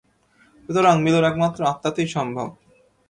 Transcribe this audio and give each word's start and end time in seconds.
সুতরাং 0.63 0.95
মিলন 1.01 1.23
একমাত্র 1.23 1.59
আত্মাতেই 1.63 2.07
সম্ভব। 2.07 2.47